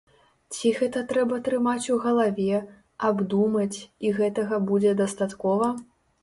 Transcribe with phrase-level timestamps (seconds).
[0.53, 2.61] Ці гэта трэба трымаць у галаве,
[3.11, 3.77] абдумаць,
[4.07, 5.71] і гэтага будзе дастаткова?